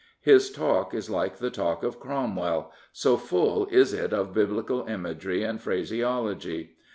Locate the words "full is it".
3.17-4.11